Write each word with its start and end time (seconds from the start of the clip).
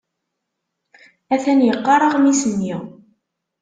Atan 1.33 1.59
yeqqar 1.67 2.01
aɣmis-nni. 2.07 2.75